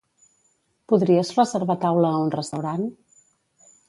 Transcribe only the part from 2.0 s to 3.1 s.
a un restaurant?